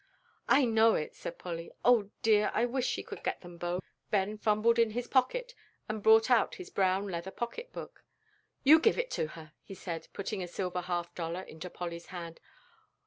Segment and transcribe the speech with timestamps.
[0.49, 1.71] "I know it," said Polly.
[1.85, 5.53] "O dear me, I wish she could get them both." Ben fumbled in his pocket
[5.87, 8.03] and brought out his brown leather pocket book.
[8.63, 12.39] "You give it to her," he said, putting a silver half dollar into Polly's hand.